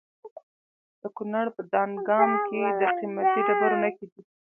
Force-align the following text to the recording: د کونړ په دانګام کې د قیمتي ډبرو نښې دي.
د 1.01 1.03
کونړ 1.17 1.45
په 1.55 1.61
دانګام 1.73 2.31
کې 2.47 2.61
د 2.79 2.81
قیمتي 2.97 3.41
ډبرو 3.47 3.77
نښې 3.83 4.05
دي. 4.13 4.21